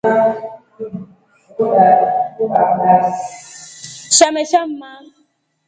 Shamesha 4.15 4.61
mma. 4.71 4.91